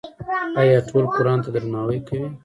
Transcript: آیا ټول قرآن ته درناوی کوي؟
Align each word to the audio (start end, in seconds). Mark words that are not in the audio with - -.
آیا 0.61 0.79
ټول 0.89 1.05
قرآن 1.15 1.39
ته 1.43 1.49
درناوی 1.55 1.99
کوي؟ 2.07 2.27